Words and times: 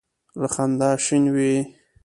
له 0.39 0.47
خندا 0.53 0.89
شین 1.05 1.25
وي. 1.35 1.53